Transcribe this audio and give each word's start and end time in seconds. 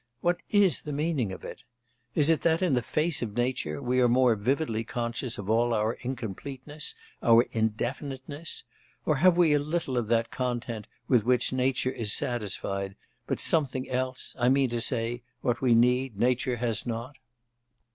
What 0.21 0.39
is 0.49 0.81
the 0.81 0.91
meaning 0.91 1.31
of 1.31 1.45
it? 1.45 1.61
Is 2.15 2.31
it 2.31 2.41
that 2.41 2.63
in 2.63 2.73
the 2.73 2.81
face 2.81 3.21
of 3.21 3.35
nature 3.37 3.79
we 3.79 4.01
are 4.01 4.09
more 4.09 4.33
vividly 4.33 4.83
conscious 4.83 5.37
of 5.37 5.47
all 5.47 5.75
our 5.75 5.93
incompleteness, 5.93 6.95
our 7.21 7.43
indefiniteness, 7.53 8.63
or 9.05 9.17
have 9.17 9.37
we 9.37 9.55
little 9.59 9.97
of 9.99 10.07
that 10.07 10.31
content 10.31 10.87
with 11.07 11.23
which 11.23 11.53
nature 11.53 11.91
is 11.91 12.11
satisfied, 12.11 12.95
but 13.27 13.39
something 13.39 13.87
else 13.91 14.35
I 14.39 14.49
mean 14.49 14.71
to 14.71 14.81
say, 14.81 15.21
what 15.41 15.61
we 15.61 15.75
need, 15.75 16.17
nature 16.17 16.55
has 16.57 16.87
not? 16.87 17.17